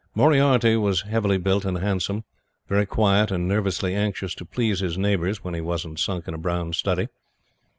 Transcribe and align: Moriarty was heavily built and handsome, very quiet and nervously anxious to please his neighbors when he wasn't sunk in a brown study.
Moriarty 0.15 0.75
was 0.77 1.01
heavily 1.03 1.37
built 1.37 1.63
and 1.63 1.77
handsome, 1.77 2.23
very 2.67 2.87
quiet 2.87 3.29
and 3.29 3.47
nervously 3.47 3.93
anxious 3.93 4.33
to 4.33 4.45
please 4.45 4.79
his 4.79 4.97
neighbors 4.97 5.43
when 5.43 5.53
he 5.53 5.61
wasn't 5.61 5.99
sunk 5.99 6.27
in 6.27 6.33
a 6.33 6.39
brown 6.39 6.73
study. 6.73 7.05